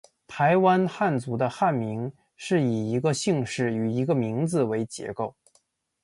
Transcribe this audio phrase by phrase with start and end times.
[0.25, 5.35] 台湾汉族的汉名是以一个姓氏与一个名字为结构。